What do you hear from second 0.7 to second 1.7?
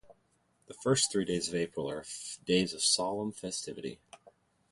first three days of